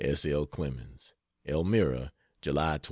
S. 0.03 0.25
L. 0.25 0.47
CLEMENS. 0.47 1.13
ELMIRA, 1.45 2.11
July 2.41 2.79
27. 2.79 2.79